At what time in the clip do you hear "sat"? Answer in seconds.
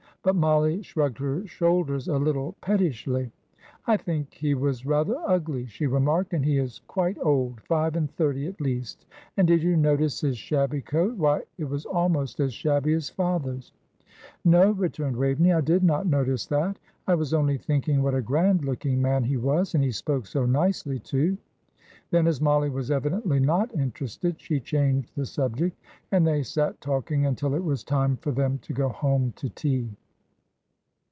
26.43-26.79